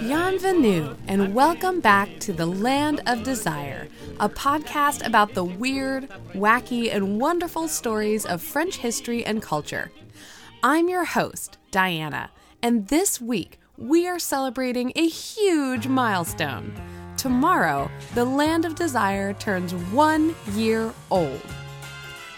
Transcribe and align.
Bienvenue, 0.00 0.96
and 1.06 1.34
welcome 1.34 1.80
back 1.80 2.18
to 2.20 2.32
The 2.32 2.46
Land 2.46 3.00
of 3.06 3.22
Desire, 3.22 3.88
a 4.18 4.28
podcast 4.28 5.06
about 5.06 5.34
the 5.34 5.44
weird, 5.44 6.08
wacky, 6.34 6.94
and 6.94 7.20
wonderful 7.20 7.68
stories 7.68 8.24
of 8.26 8.42
French 8.42 8.78
history 8.78 9.24
and 9.24 9.42
culture. 9.42 9.90
I'm 10.62 10.88
your 10.88 11.04
host, 11.04 11.58
Diana, 11.70 12.30
and 12.62 12.88
this 12.88 13.20
week 13.20 13.58
we 13.78 14.08
are 14.08 14.18
celebrating 14.18 14.90
a 14.96 15.06
huge 15.06 15.86
milestone. 15.86 16.74
Tomorrow, 17.16 17.88
The 18.14 18.24
Land 18.24 18.64
of 18.64 18.74
Desire 18.74 19.34
turns 19.34 19.72
one 19.72 20.34
year 20.52 20.92
old. 21.12 21.40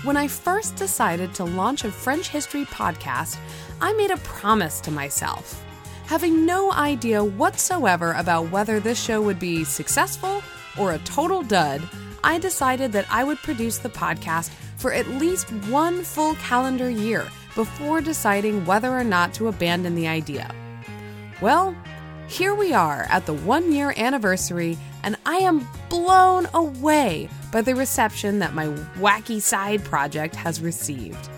When 0.05 0.19
I 0.19 0.29
first 0.29 0.77
decided 0.77 1.35
to 1.35 1.45
launch 1.45 1.85
a 1.85 1.91
French 1.91 2.29
history 2.29 2.67
podcast, 2.67 3.39
I 3.81 3.95
made 3.95 4.11
a 4.11 4.19
promise 4.19 4.83
to 4.83 4.91
myself. 4.91 5.65
Having 6.05 6.45
no 6.45 6.73
idea 6.73 7.25
whatsoever 7.25 8.13
about 8.13 8.51
whether 8.51 8.79
this 8.79 9.03
show 9.03 9.23
would 9.23 9.39
be 9.39 9.65
successful 9.65 10.43
or 10.79 10.93
a 10.93 10.99
total 10.99 11.43
dud, 11.43 11.81
I 12.23 12.39
decided 12.39 12.93
that 12.93 13.07
I 13.11 13.25
would 13.25 13.39
produce 13.39 13.79
the 13.79 13.89
podcast 13.89 14.51
for 14.77 14.93
at 14.93 15.09
least 15.09 15.49
one 15.71 16.03
full 16.05 16.35
calendar 16.35 16.91
year 16.91 17.27
before 17.55 18.03
deciding 18.03 18.67
whether 18.67 18.91
or 18.91 19.05
not 19.05 19.33
to 19.35 19.49
abandon 19.49 19.95
the 19.95 20.07
idea. 20.07 20.55
Well, 21.41 21.75
here 22.29 22.55
we 22.55 22.75
are 22.75 23.07
at 23.09 23.25
the 23.25 23.33
one 23.33 23.73
year 23.73 23.95
anniversary, 23.97 24.77
and 25.03 25.17
I 25.25 25.37
am 25.37 25.67
blown 25.89 26.47
away 26.53 27.31
by 27.51 27.63
the 27.63 27.75
reception 27.75 28.39
that 28.41 28.53
my 28.53 28.67
wacky 28.99 29.41
side 29.41 29.83
project 29.83 30.37
has 30.37 30.61
received. 30.61 31.31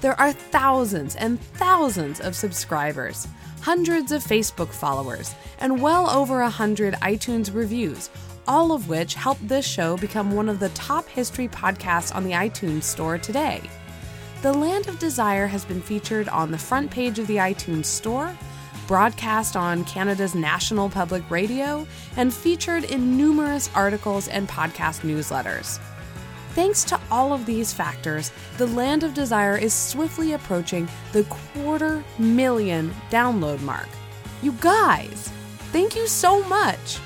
There 0.00 0.18
are 0.20 0.32
thousands 0.32 1.14
and 1.14 1.40
thousands 1.40 2.20
of 2.20 2.34
subscribers, 2.34 3.28
hundreds 3.60 4.10
of 4.10 4.24
Facebook 4.24 4.70
followers, 4.70 5.32
and 5.60 5.80
well 5.80 6.10
over 6.10 6.40
a 6.40 6.50
hundred 6.50 6.94
iTunes 6.94 7.54
reviews, 7.54 8.10
all 8.48 8.72
of 8.72 8.88
which 8.88 9.14
help 9.14 9.38
this 9.42 9.64
show 9.64 9.96
become 9.96 10.32
one 10.32 10.48
of 10.48 10.58
the 10.58 10.70
top 10.70 11.08
history 11.08 11.46
podcasts 11.46 12.14
on 12.14 12.24
the 12.24 12.32
iTunes 12.32 12.82
store 12.82 13.16
today. 13.16 13.62
The 14.42 14.52
Land 14.52 14.88
of 14.88 14.98
Desire 14.98 15.46
has 15.46 15.64
been 15.64 15.80
featured 15.80 16.28
on 16.28 16.50
the 16.50 16.58
front 16.58 16.90
page 16.90 17.20
of 17.20 17.28
the 17.28 17.36
iTunes 17.36 17.86
Store, 17.86 18.36
broadcast 18.86 19.56
on 19.56 19.84
Canada's 19.84 20.34
national 20.34 20.88
public 20.88 21.28
radio, 21.30 21.86
and 22.16 22.32
featured 22.32 22.84
in 22.84 23.16
numerous 23.16 23.68
articles 23.74 24.28
and 24.28 24.48
podcast 24.48 25.00
newsletters. 25.00 25.78
Thanks 26.50 26.84
to 26.84 27.00
all 27.10 27.32
of 27.32 27.44
these 27.44 27.72
factors, 27.72 28.32
The 28.56 28.66
Land 28.66 29.02
of 29.02 29.12
Desire 29.12 29.58
is 29.58 29.74
swiftly 29.74 30.32
approaching 30.32 30.88
the 31.12 31.24
quarter 31.24 32.02
million 32.18 32.94
download 33.10 33.60
mark. 33.60 33.88
You 34.42 34.52
guys, 34.60 35.30
thank 35.72 35.94
you 35.94 36.06
so 36.06 36.42
much! 36.44 36.98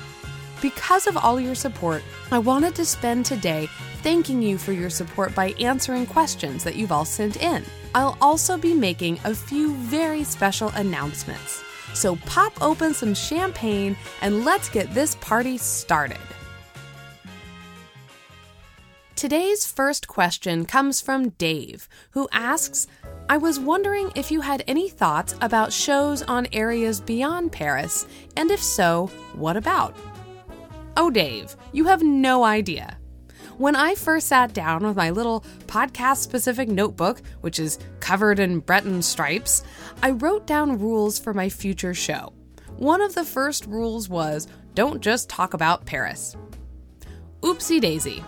Because 0.61 1.07
of 1.07 1.17
all 1.17 1.39
your 1.39 1.55
support, 1.55 2.03
I 2.31 2.37
wanted 2.37 2.75
to 2.75 2.85
spend 2.85 3.25
today 3.25 3.67
thanking 4.03 4.41
you 4.41 4.57
for 4.57 4.71
your 4.71 4.89
support 4.89 5.35
by 5.35 5.49
answering 5.59 6.05
questions 6.05 6.63
that 6.63 6.75
you've 6.75 6.91
all 6.91 7.05
sent 7.05 7.37
in. 7.37 7.65
I'll 7.93 8.17
also 8.21 8.57
be 8.57 8.73
making 8.73 9.19
a 9.25 9.35
few 9.35 9.73
very 9.75 10.23
special 10.23 10.69
announcements. 10.69 11.63
So 11.93 12.15
pop 12.15 12.53
open 12.61 12.93
some 12.93 13.13
champagne 13.13 13.97
and 14.21 14.45
let's 14.45 14.69
get 14.69 14.93
this 14.93 15.15
party 15.15 15.57
started. 15.57 16.17
Today's 19.15 19.67
first 19.67 20.07
question 20.07 20.65
comes 20.65 20.99
from 20.99 21.29
Dave, 21.37 21.87
who 22.11 22.27
asks 22.31 22.87
I 23.29 23.37
was 23.37 23.59
wondering 23.59 24.11
if 24.15 24.31
you 24.31 24.41
had 24.41 24.63
any 24.67 24.89
thoughts 24.89 25.35
about 25.41 25.71
shows 25.71 26.23
on 26.23 26.47
areas 26.51 26.99
beyond 26.99 27.51
Paris, 27.51 28.07
and 28.35 28.49
if 28.49 28.63
so, 28.63 29.11
what 29.35 29.57
about? 29.57 29.95
Oh, 30.97 31.11
Dave, 31.11 31.55
you 31.71 31.85
have 31.85 32.01
no 32.01 32.43
idea. 32.43 32.97
When 33.61 33.75
I 33.75 33.93
first 33.93 34.25
sat 34.25 34.55
down 34.55 34.83
with 34.87 34.95
my 34.95 35.11
little 35.11 35.45
podcast 35.67 36.17
specific 36.23 36.67
notebook, 36.67 37.21
which 37.41 37.59
is 37.59 37.77
covered 37.99 38.39
in 38.39 38.57
Breton 38.57 39.03
stripes, 39.03 39.61
I 40.01 40.09
wrote 40.09 40.47
down 40.47 40.79
rules 40.79 41.19
for 41.19 41.31
my 41.31 41.47
future 41.47 41.93
show. 41.93 42.33
One 42.77 43.01
of 43.01 43.13
the 43.13 43.23
first 43.23 43.67
rules 43.67 44.09
was 44.09 44.47
don't 44.73 44.99
just 44.99 45.29
talk 45.29 45.53
about 45.53 45.85
Paris. 45.85 46.35
Oopsie 47.41 47.79
daisy. 47.79 48.23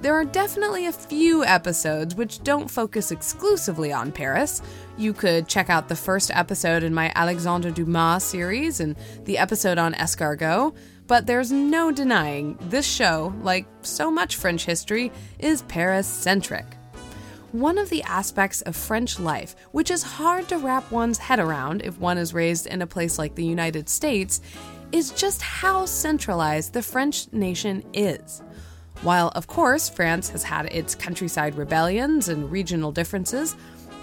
There 0.00 0.14
are 0.14 0.24
definitely 0.24 0.86
a 0.86 0.92
few 0.92 1.44
episodes 1.44 2.16
which 2.16 2.42
don't 2.42 2.68
focus 2.68 3.12
exclusively 3.12 3.92
on 3.92 4.10
Paris. 4.10 4.60
You 4.96 5.12
could 5.12 5.46
check 5.46 5.70
out 5.70 5.88
the 5.88 5.94
first 5.94 6.32
episode 6.34 6.82
in 6.82 6.92
my 6.92 7.12
Alexandre 7.14 7.70
Dumas 7.70 8.24
series 8.24 8.80
and 8.80 8.96
the 9.22 9.38
episode 9.38 9.78
on 9.78 9.94
escargot, 9.94 10.74
but 11.08 11.26
there's 11.26 11.50
no 11.50 11.90
denying 11.90 12.56
this 12.68 12.86
show, 12.86 13.34
like 13.42 13.66
so 13.82 14.10
much 14.10 14.36
French 14.36 14.64
history, 14.66 15.10
is 15.38 15.62
Paris 15.62 16.06
centric. 16.06 16.66
One 17.52 17.78
of 17.78 17.88
the 17.88 18.02
aspects 18.02 18.60
of 18.60 18.76
French 18.76 19.18
life, 19.18 19.56
which 19.72 19.90
is 19.90 20.02
hard 20.02 20.48
to 20.48 20.58
wrap 20.58 20.92
one's 20.92 21.16
head 21.16 21.38
around 21.38 21.80
if 21.82 21.98
one 21.98 22.18
is 22.18 22.34
raised 22.34 22.66
in 22.66 22.82
a 22.82 22.86
place 22.86 23.18
like 23.18 23.34
the 23.34 23.44
United 23.44 23.88
States, 23.88 24.42
is 24.92 25.10
just 25.12 25.40
how 25.40 25.86
centralized 25.86 26.74
the 26.74 26.82
French 26.82 27.32
nation 27.32 27.82
is. 27.94 28.42
While, 29.00 29.28
of 29.34 29.46
course, 29.46 29.88
France 29.88 30.28
has 30.30 30.42
had 30.42 30.66
its 30.66 30.94
countryside 30.94 31.54
rebellions 31.54 32.28
and 32.28 32.50
regional 32.50 32.92
differences, 32.92 33.56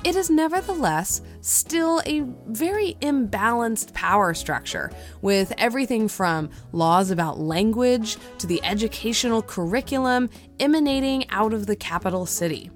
it 0.06 0.16
is 0.16 0.30
nevertheless 0.30 1.24
still 1.42 2.00
a 2.06 2.20
very 2.46 2.96
imbalanced 3.02 3.92
power 3.94 4.36
structure, 4.36 4.92
with 5.24 5.52
everything 5.58 6.08
from 6.08 6.52
laws 6.72 7.10
about 7.10 7.40
language 7.40 8.18
to 8.38 8.46
the 8.46 8.64
educational 8.64 9.42
curriculum 9.42 10.30
emanating 10.60 11.28
out 11.32 11.54
of 11.54 11.66
the 11.66 11.76
capital 11.76 12.28
city. 12.28 12.70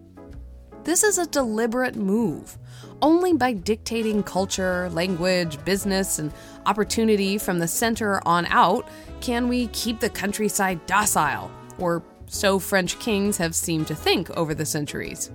This 0.85 1.03
is 1.03 1.19
a 1.19 1.27
deliberate 1.27 1.95
move. 1.95 2.57
Only 2.99 3.33
by 3.33 3.53
dictating 3.53 4.23
culture, 4.23 4.89
language, 4.89 5.63
business, 5.63 6.17
and 6.17 6.33
opportunity 6.65 7.37
from 7.37 7.59
the 7.59 7.67
center 7.67 8.27
on 8.27 8.47
out 8.47 8.89
can 9.21 9.47
we 9.47 9.67
keep 9.67 9.99
the 9.99 10.09
countryside 10.09 10.83
docile 10.87 11.51
or 11.77 12.01
so 12.25 12.57
French 12.57 12.97
kings 12.97 13.37
have 13.37 13.53
seemed 13.53 13.85
to 13.87 13.95
think 13.95 14.31
over 14.31 14.55
the 14.55 14.65
centuries. 14.65 15.29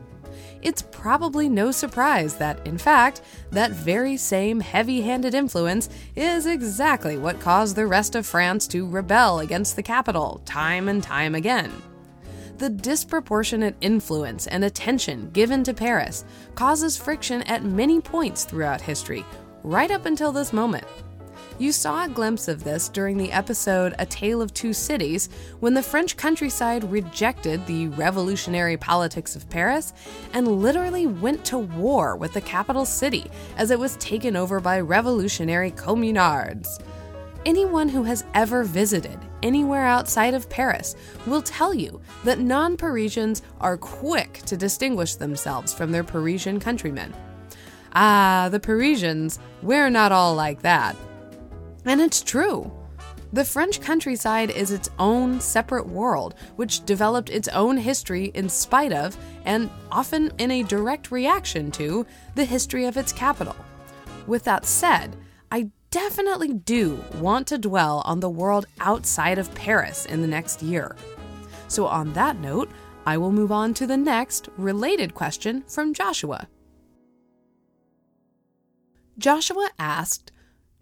It's 0.64 0.80
probably 0.80 1.50
no 1.50 1.70
surprise 1.70 2.36
that, 2.36 2.66
in 2.66 2.78
fact, 2.78 3.20
that 3.50 3.72
very 3.72 4.16
same 4.16 4.60
heavy 4.60 5.02
handed 5.02 5.34
influence 5.34 5.90
is 6.16 6.46
exactly 6.46 7.18
what 7.18 7.38
caused 7.38 7.76
the 7.76 7.86
rest 7.86 8.14
of 8.14 8.26
France 8.26 8.66
to 8.68 8.88
rebel 8.88 9.40
against 9.40 9.76
the 9.76 9.82
capital 9.82 10.40
time 10.46 10.88
and 10.88 11.02
time 11.02 11.34
again. 11.34 11.70
The 12.56 12.70
disproportionate 12.70 13.76
influence 13.82 14.46
and 14.46 14.64
attention 14.64 15.28
given 15.32 15.64
to 15.64 15.74
Paris 15.74 16.24
causes 16.54 16.96
friction 16.96 17.42
at 17.42 17.62
many 17.64 18.00
points 18.00 18.44
throughout 18.44 18.80
history, 18.80 19.22
right 19.62 19.90
up 19.90 20.06
until 20.06 20.32
this 20.32 20.52
moment. 20.54 20.86
You 21.56 21.70
saw 21.70 22.04
a 22.04 22.08
glimpse 22.08 22.48
of 22.48 22.64
this 22.64 22.88
during 22.88 23.16
the 23.16 23.30
episode 23.30 23.94
A 24.00 24.06
Tale 24.06 24.42
of 24.42 24.52
Two 24.52 24.72
Cities 24.72 25.28
when 25.60 25.72
the 25.72 25.84
French 25.84 26.16
countryside 26.16 26.82
rejected 26.90 27.64
the 27.64 27.86
revolutionary 27.88 28.76
politics 28.76 29.36
of 29.36 29.48
Paris 29.48 29.92
and 30.32 30.60
literally 30.60 31.06
went 31.06 31.44
to 31.44 31.58
war 31.58 32.16
with 32.16 32.32
the 32.32 32.40
capital 32.40 32.84
city 32.84 33.30
as 33.56 33.70
it 33.70 33.78
was 33.78 33.96
taken 33.98 34.34
over 34.34 34.58
by 34.58 34.80
revolutionary 34.80 35.70
communards. 35.70 36.82
Anyone 37.46 37.88
who 37.88 38.02
has 38.02 38.24
ever 38.34 38.64
visited 38.64 39.18
anywhere 39.44 39.84
outside 39.84 40.34
of 40.34 40.50
Paris 40.50 40.96
will 41.24 41.42
tell 41.42 41.72
you 41.72 42.00
that 42.24 42.40
non 42.40 42.76
Parisians 42.76 43.42
are 43.60 43.76
quick 43.76 44.40
to 44.46 44.56
distinguish 44.56 45.14
themselves 45.14 45.72
from 45.72 45.92
their 45.92 46.04
Parisian 46.04 46.58
countrymen. 46.58 47.14
Ah, 47.92 48.48
the 48.50 48.58
Parisians, 48.58 49.38
we're 49.62 49.90
not 49.90 50.10
all 50.10 50.34
like 50.34 50.62
that. 50.62 50.96
And 51.84 52.00
it's 52.00 52.22
true. 52.22 52.72
The 53.32 53.44
French 53.44 53.80
countryside 53.80 54.50
is 54.50 54.70
its 54.70 54.88
own 54.98 55.40
separate 55.40 55.88
world, 55.88 56.36
which 56.54 56.86
developed 56.86 57.30
its 57.30 57.48
own 57.48 57.76
history 57.76 58.26
in 58.34 58.48
spite 58.48 58.92
of, 58.92 59.16
and 59.44 59.68
often 59.90 60.30
in 60.38 60.52
a 60.52 60.62
direct 60.62 61.10
reaction 61.10 61.72
to, 61.72 62.06
the 62.36 62.44
history 62.44 62.84
of 62.84 62.96
its 62.96 63.12
capital. 63.12 63.56
With 64.28 64.44
that 64.44 64.64
said, 64.66 65.16
I 65.50 65.70
definitely 65.90 66.54
do 66.54 67.02
want 67.16 67.48
to 67.48 67.58
dwell 67.58 68.02
on 68.04 68.20
the 68.20 68.30
world 68.30 68.66
outside 68.78 69.38
of 69.38 69.54
Paris 69.54 70.06
in 70.06 70.22
the 70.22 70.28
next 70.28 70.62
year. 70.62 70.94
So, 71.66 71.86
on 71.86 72.12
that 72.12 72.36
note, 72.36 72.70
I 73.04 73.18
will 73.18 73.32
move 73.32 73.50
on 73.50 73.74
to 73.74 73.86
the 73.86 73.96
next 73.96 74.48
related 74.56 75.12
question 75.12 75.64
from 75.66 75.92
Joshua. 75.92 76.48
Joshua 79.18 79.70
asked, 79.78 80.32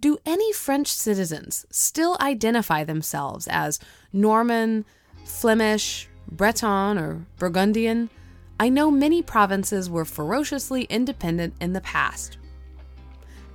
Do 0.02 0.18
any 0.26 0.52
French 0.52 0.88
citizens 0.88 1.64
still 1.70 2.16
identify 2.20 2.82
themselves 2.82 3.46
as 3.48 3.78
Norman, 4.12 4.84
Flemish, 5.24 6.08
Breton, 6.28 6.98
or 6.98 7.24
Burgundian? 7.36 8.10
I 8.58 8.68
know 8.68 8.90
many 8.90 9.22
provinces 9.22 9.88
were 9.88 10.04
ferociously 10.04 10.88
independent 10.90 11.54
in 11.60 11.72
the 11.72 11.80
past. 11.82 12.38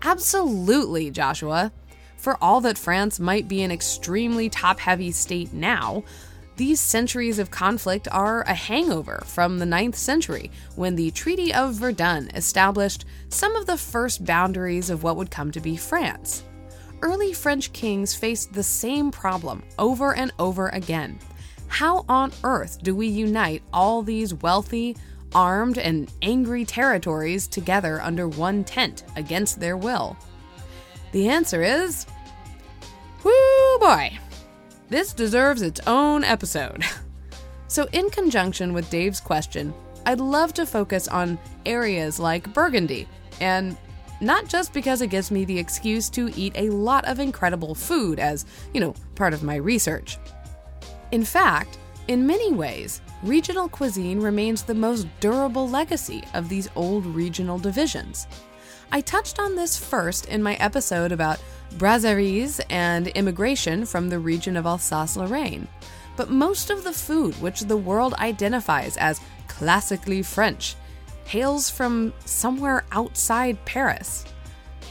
Absolutely, 0.02 1.12
Joshua. 1.12 1.74
For 2.16 2.42
all 2.42 2.62
that 2.62 2.78
France 2.78 3.20
might 3.20 3.50
be 3.50 3.62
an 3.62 3.72
extremely 3.72 4.48
top 4.48 4.80
heavy 4.80 5.12
state 5.12 5.52
now, 5.52 6.06
these 6.57 6.80
centuries 6.80 7.38
of 7.38 7.51
conflict 7.51 8.07
are 8.12 8.42
a 8.42 8.54
hangover 8.54 9.24
from 9.27 9.59
the 9.59 9.65
9th 9.65 9.95
century 9.95 10.50
when 10.75 10.95
the 10.95 11.12
Treaty 11.12 11.54
of 11.54 11.75
Verdun 11.75 12.30
established 12.33 13.06
some 13.30 13.56
of 13.56 13.68
the 13.68 13.77
first 13.77 14.25
boundaries 14.25 14.89
of 14.89 15.04
what 15.04 15.18
would 15.18 15.30
come 15.30 15.51
to 15.51 15.59
be 15.59 15.77
France. 15.77 16.44
Early 17.04 17.31
French 17.31 17.71
kings 17.74 18.15
faced 18.15 18.54
the 18.54 18.63
same 18.63 19.12
problem 19.12 19.62
over 19.77 20.15
and 20.15 20.33
over 20.39 20.69
again. 20.69 21.19
How 21.68 22.04
on 22.09 22.31
earth 22.44 22.81
do 22.81 22.95
we 22.95 23.06
unite 23.06 23.62
all 23.71 24.01
these 24.01 24.33
wealthy, 24.33 24.98
armed, 25.36 25.77
and 25.77 26.12
angry 26.24 26.65
territories 26.65 27.48
together 27.48 28.01
under 28.01 28.27
one 28.27 28.63
tent 28.63 29.03
against 29.15 29.60
their 29.60 29.77
will? 29.77 30.18
The 31.12 31.30
answer 31.30 31.62
is. 31.62 32.07
Whoo 33.24 33.77
boy! 33.80 34.18
This 34.89 35.12
deserves 35.13 35.62
its 35.62 35.81
own 35.86 36.24
episode. 36.24 36.84
so, 37.68 37.88
in 37.92 38.10
conjunction 38.10 38.74
with 38.74 38.89
Dave's 38.89 39.19
question, 39.19 39.74
I'd 40.06 40.22
love 40.22 40.54
to 40.54 40.66
focus 40.66 41.10
on 41.10 41.38
areas 41.66 42.19
like 42.19 42.54
Burgundy, 42.54 43.07
and 43.42 43.75
not 44.22 44.48
just 44.48 44.74
because 44.74 45.01
it 45.01 45.10
gives 45.10 45.30
me 45.30 45.44
the 45.44 45.60
excuse 45.60 46.10
to 46.12 46.31
eat 46.36 46.54
a 46.56 46.69
lot 46.69 47.06
of 47.06 47.19
incredible 47.19 47.75
food 47.75 48.18
as, 48.18 48.45
you 48.74 48.80
know, 48.80 48.95
part 49.16 49.34
of 49.34 49.44
my 49.44 49.56
research. 49.56 50.18
In 51.12 51.25
fact, 51.25 51.78
in 52.07 52.25
many 52.25 52.54
ways, 52.54 53.01
regional 53.22 53.68
cuisine 53.68 54.22
remains 54.22 54.63
the 54.63 54.74
most 54.74 55.07
durable 55.19 55.68
legacy 55.68 56.24
of 56.34 56.48
these 56.48 56.69
old 56.75 57.06
regional 57.06 57.60
divisions. 57.60 58.28
I 58.92 59.01
touched 59.01 59.39
on 59.39 59.56
this 59.56 59.78
first 59.78 60.28
in 60.28 60.42
my 60.42 60.56
episode 60.56 61.12
about 61.12 61.39
brasseries 61.78 62.62
and 62.69 63.07
immigration 63.10 63.86
from 63.86 64.10
the 64.10 64.19
region 64.19 64.56
of 64.56 64.66
Alsace 64.66 65.18
Lorraine. 65.18 65.68
But 66.16 66.30
most 66.30 66.69
of 66.69 66.84
the 66.84 66.94
food 66.94 67.39
which 67.42 67.62
the 67.62 67.78
world 67.78 68.13
identifies 68.16 68.95
as 68.98 69.19
classically 69.48 70.24
French 70.24 70.75
hails 71.25 71.69
from 71.69 72.13
somewhere 72.25 72.86
outside 72.94 73.63
Paris. 73.66 74.24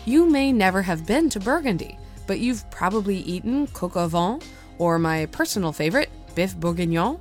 You 0.04 0.28
may 0.28 0.52
never 0.52 0.82
have 0.82 1.06
been 1.06 1.30
to 1.30 1.40
Burgundy, 1.40 1.98
but 2.26 2.38
you've 2.38 2.70
probably 2.70 3.16
eaten 3.16 3.66
coq 3.68 3.96
au 3.96 4.08
vin, 4.08 4.40
or 4.78 4.98
my 4.98 5.26
personal 5.26 5.72
favorite, 5.72 6.10
bœuf 6.34 6.54
bourguignon. 6.54 7.18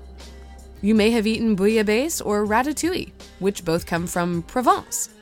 You 0.81 0.93
may 0.93 1.09
have 1.11 1.25
eaten 1.25 1.55
bouillabaisse 1.55 2.23
or 2.23 2.45
ratatouille, 2.45 3.11
which 3.39 3.63
both 3.63 3.85
come 3.85 4.05
from 4.05 4.43
Provence. 4.43 5.14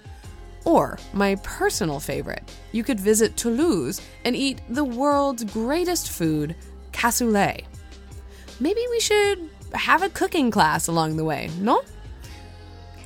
Or, 0.65 0.97
my 1.11 1.35
personal 1.43 1.99
favorite, 1.99 2.49
you 2.71 2.83
could 2.83 2.99
visit 2.99 3.35
Toulouse 3.35 4.01
and 4.23 4.35
eat 4.35 4.61
the 4.69 4.83
world's 4.83 5.43
greatest 5.43 6.11
food, 6.11 6.55
cassoulet. 6.91 7.65
Maybe 8.59 8.81
we 8.89 8.99
should 8.99 9.49
have 9.73 10.03
a 10.03 10.09
cooking 10.09 10.51
class 10.51 10.87
along 10.87 11.17
the 11.17 11.25
way, 11.25 11.49
no? 11.59 11.81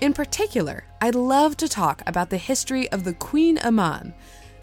In 0.01 0.13
particular, 0.13 0.83
I'd 1.01 1.15
love 1.15 1.57
to 1.57 1.67
talk 1.67 2.03
about 2.05 2.29
the 2.29 2.37
history 2.37 2.91
of 2.91 3.03
the 3.03 3.13
kouign-amann, 3.13 4.13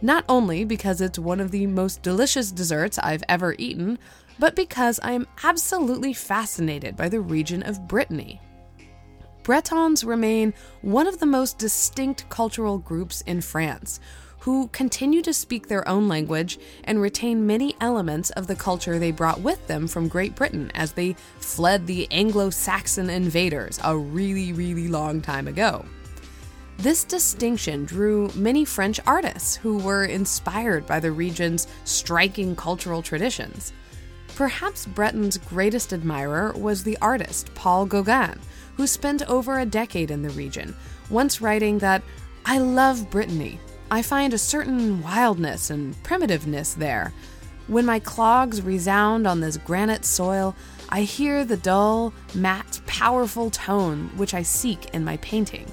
not 0.00 0.24
only 0.28 0.64
because 0.64 1.00
it's 1.00 1.18
one 1.18 1.40
of 1.40 1.50
the 1.50 1.66
most 1.66 2.02
delicious 2.02 2.52
desserts 2.52 2.98
I've 2.98 3.24
ever 3.28 3.56
eaten, 3.58 3.98
but 4.38 4.54
because 4.54 5.00
I 5.02 5.12
am 5.12 5.26
absolutely 5.42 6.12
fascinated 6.12 6.96
by 6.96 7.08
the 7.08 7.20
region 7.20 7.62
of 7.62 7.88
Brittany. 7.88 8.40
Bretons 9.44 10.04
remain 10.04 10.54
one 10.80 11.06
of 11.06 11.20
the 11.20 11.26
most 11.26 11.58
distinct 11.58 12.26
cultural 12.30 12.78
groups 12.78 13.20
in 13.26 13.42
France, 13.42 14.00
who 14.40 14.68
continue 14.68 15.20
to 15.20 15.34
speak 15.34 15.68
their 15.68 15.86
own 15.86 16.08
language 16.08 16.58
and 16.84 16.98
retain 16.98 17.46
many 17.46 17.76
elements 17.78 18.30
of 18.30 18.46
the 18.46 18.56
culture 18.56 18.98
they 18.98 19.10
brought 19.10 19.42
with 19.42 19.66
them 19.66 19.86
from 19.86 20.08
Great 20.08 20.34
Britain 20.34 20.72
as 20.74 20.92
they 20.92 21.14
fled 21.40 21.86
the 21.86 22.10
Anglo 22.10 22.48
Saxon 22.48 23.10
invaders 23.10 23.78
a 23.84 23.94
really, 23.94 24.54
really 24.54 24.88
long 24.88 25.20
time 25.20 25.46
ago. 25.46 25.84
This 26.78 27.04
distinction 27.04 27.84
drew 27.84 28.30
many 28.34 28.64
French 28.64 28.98
artists 29.06 29.56
who 29.56 29.76
were 29.76 30.06
inspired 30.06 30.86
by 30.86 31.00
the 31.00 31.12
region's 31.12 31.68
striking 31.84 32.56
cultural 32.56 33.02
traditions. 33.02 33.74
Perhaps 34.36 34.86
Breton's 34.86 35.36
greatest 35.36 35.92
admirer 35.92 36.52
was 36.56 36.82
the 36.82 36.96
artist 37.02 37.54
Paul 37.54 37.84
Gauguin, 37.84 38.40
who 38.76 38.86
spent 38.86 39.22
over 39.28 39.58
a 39.58 39.66
decade 39.66 40.10
in 40.10 40.22
the 40.22 40.30
region, 40.30 40.74
once 41.10 41.40
writing 41.40 41.78
that, 41.78 42.02
I 42.44 42.58
love 42.58 43.10
Brittany. 43.10 43.60
I 43.90 44.02
find 44.02 44.34
a 44.34 44.38
certain 44.38 45.02
wildness 45.02 45.70
and 45.70 45.94
primitiveness 46.02 46.74
there. 46.74 47.12
When 47.66 47.86
my 47.86 47.98
clogs 47.98 48.60
resound 48.60 49.26
on 49.26 49.40
this 49.40 49.56
granite 49.56 50.04
soil, 50.04 50.54
I 50.90 51.02
hear 51.02 51.44
the 51.44 51.56
dull, 51.56 52.12
matte, 52.34 52.80
powerful 52.86 53.50
tone 53.50 54.10
which 54.16 54.34
I 54.34 54.42
seek 54.42 54.94
in 54.94 55.04
my 55.04 55.16
painting. 55.18 55.66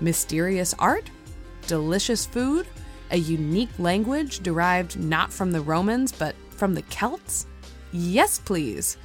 Mysterious 0.00 0.74
art? 0.78 1.10
Delicious 1.66 2.26
food? 2.26 2.66
A 3.10 3.16
unique 3.16 3.70
language 3.78 4.40
derived 4.40 4.98
not 4.98 5.32
from 5.32 5.52
the 5.52 5.60
Romans 5.60 6.12
but 6.12 6.34
from 6.50 6.74
the 6.74 6.82
Celts? 6.82 7.46
Yes, 7.92 8.38
please. 8.38 8.96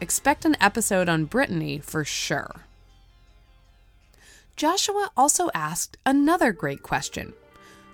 Expect 0.00 0.44
an 0.44 0.56
episode 0.60 1.08
on 1.08 1.24
Brittany 1.24 1.78
for 1.78 2.04
sure. 2.04 2.66
Joshua 4.54 5.10
also 5.16 5.48
asked 5.54 5.96
another 6.04 6.52
great 6.52 6.82
question 6.82 7.32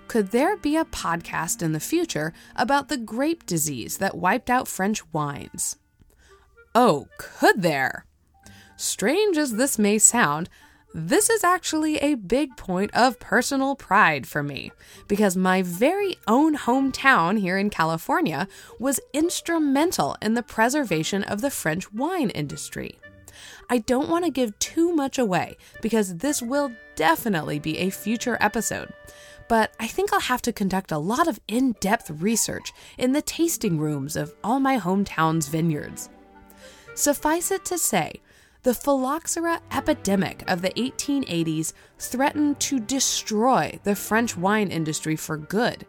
Could 0.09 0.31
there 0.31 0.57
be 0.57 0.75
a 0.75 0.85
podcast 0.85 1.61
in 1.61 1.71
the 1.71 1.79
future 1.79 2.33
about 2.57 2.89
the 2.89 2.97
grape 2.97 3.45
disease 3.45 3.97
that 3.99 4.17
wiped 4.17 4.49
out 4.49 4.67
French 4.67 5.01
wines? 5.13 5.77
Oh, 6.75 7.07
could 7.17 7.61
there? 7.61 8.05
Strange 8.75 9.37
as 9.37 9.53
this 9.53 9.79
may 9.79 9.97
sound, 9.97 10.49
this 10.93 11.29
is 11.29 11.43
actually 11.43 11.97
a 11.97 12.15
big 12.15 12.55
point 12.55 12.93
of 12.93 13.19
personal 13.19 13.75
pride 13.75 14.27
for 14.27 14.43
me 14.43 14.71
because 15.07 15.35
my 15.35 15.61
very 15.61 16.17
own 16.27 16.55
hometown 16.55 17.39
here 17.39 17.57
in 17.57 17.69
California 17.69 18.47
was 18.79 18.99
instrumental 19.11 20.15
in 20.21 20.35
the 20.35 20.43
preservation 20.43 21.23
of 21.23 21.41
the 21.41 21.49
French 21.49 21.91
wine 21.91 22.29
industry. 22.29 22.99
I 23.69 23.79
don't 23.79 24.09
want 24.09 24.25
to 24.25 24.31
give 24.31 24.57
too 24.59 24.93
much 24.93 25.17
away 25.17 25.57
because 25.81 26.17
this 26.17 26.41
will 26.41 26.71
definitely 26.95 27.57
be 27.57 27.79
a 27.79 27.89
future 27.89 28.37
episode. 28.39 28.93
But 29.49 29.73
I 29.79 29.87
think 29.87 30.13
I'll 30.13 30.19
have 30.19 30.41
to 30.43 30.53
conduct 30.53 30.91
a 30.91 30.97
lot 30.97 31.27
of 31.27 31.39
in 31.47 31.73
depth 31.79 32.09
research 32.09 32.71
in 32.97 33.13
the 33.13 33.21
tasting 33.21 33.79
rooms 33.79 34.15
of 34.15 34.33
all 34.43 34.59
my 34.59 34.77
hometown's 34.79 35.47
vineyards. 35.47 36.09
Suffice 36.93 37.49
it 37.49 37.65
to 37.65 37.77
say, 37.77 38.21
the 38.63 38.73
phylloxera 38.73 39.61
epidemic 39.71 40.43
of 40.49 40.61
the 40.61 40.71
1880s 40.71 41.73
threatened 41.99 42.59
to 42.61 42.79
destroy 42.79 43.77
the 43.83 43.95
French 43.95 44.35
wine 44.37 44.71
industry 44.71 45.15
for 45.15 45.37
good, 45.37 45.85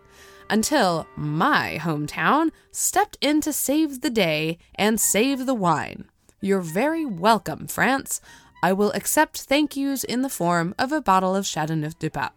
until 0.50 1.06
my 1.16 1.78
hometown 1.80 2.50
stepped 2.72 3.16
in 3.20 3.40
to 3.40 3.52
save 3.52 4.00
the 4.00 4.10
day 4.10 4.58
and 4.74 5.00
save 5.00 5.46
the 5.46 5.54
wine. 5.54 6.04
You're 6.40 6.60
very 6.60 7.06
welcome, 7.06 7.66
France. 7.68 8.20
I 8.62 8.72
will 8.72 8.92
accept 8.92 9.42
thank 9.42 9.76
yous 9.76 10.04
in 10.04 10.22
the 10.22 10.28
form 10.28 10.74
of 10.78 10.90
a 10.90 11.00
bottle 11.00 11.36
of 11.36 11.46
Chateauneuf 11.46 11.98
du 11.98 12.10
Pape. 12.10 12.32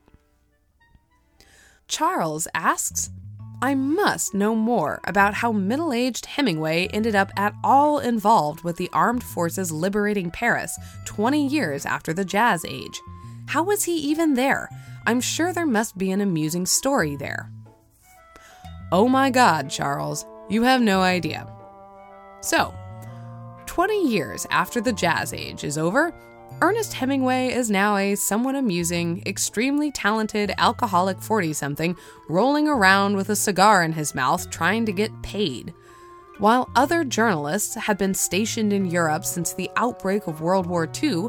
Charles 1.87 2.47
asks, 2.53 3.09
I 3.59 3.73
must 3.73 4.35
know 4.35 4.53
more 4.53 5.01
about 5.05 5.33
how 5.33 5.51
middle 5.51 5.91
aged 5.91 6.27
Hemingway 6.27 6.87
ended 6.93 7.15
up 7.15 7.31
at 7.35 7.55
all 7.63 7.97
involved 7.97 8.63
with 8.63 8.77
the 8.77 8.89
armed 8.93 9.23
forces 9.23 9.71
liberating 9.71 10.29
Paris 10.29 10.77
20 11.05 11.47
years 11.47 11.83
after 11.83 12.13
the 12.13 12.25
Jazz 12.25 12.63
Age. 12.65 13.01
How 13.47 13.63
was 13.63 13.83
he 13.85 13.95
even 13.97 14.35
there? 14.35 14.69
I'm 15.07 15.19
sure 15.21 15.53
there 15.53 15.65
must 15.65 15.97
be 15.97 16.11
an 16.11 16.21
amusing 16.21 16.67
story 16.67 17.15
there. 17.15 17.49
Oh 18.91 19.07
my 19.07 19.31
god, 19.31 19.71
Charles, 19.71 20.23
you 20.49 20.61
have 20.61 20.81
no 20.81 21.01
idea. 21.01 21.47
So, 22.41 22.75
20 23.65 24.07
years 24.07 24.45
after 24.51 24.81
the 24.81 24.93
Jazz 24.93 25.33
Age 25.33 25.63
is 25.63 25.79
over, 25.79 26.13
Ernest 26.59 26.93
Hemingway 26.93 27.53
is 27.53 27.69
now 27.69 27.97
a 27.97 28.15
somewhat 28.15 28.55
amusing, 28.55 29.21
extremely 29.27 29.91
talented 29.91 30.53
alcoholic 30.57 31.21
40 31.21 31.53
something 31.53 31.95
rolling 32.27 32.67
around 32.67 33.15
with 33.15 33.29
a 33.29 33.35
cigar 33.35 33.83
in 33.83 33.93
his 33.93 34.15
mouth 34.15 34.49
trying 34.49 34.85
to 34.87 34.91
get 34.91 35.21
paid. 35.21 35.73
While 36.39 36.69
other 36.75 37.03
journalists 37.03 37.75
had 37.75 37.97
been 37.97 38.13
stationed 38.13 38.73
in 38.73 38.85
Europe 38.85 39.23
since 39.23 39.53
the 39.53 39.69
outbreak 39.75 40.27
of 40.27 40.41
World 40.41 40.65
War 40.65 40.89
II, 41.01 41.27